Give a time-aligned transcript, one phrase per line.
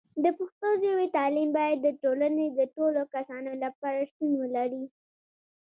[0.23, 4.85] د پښتو ژبې تعلیم باید د ټولنې د ټولو کسانو لپاره شتون ولري.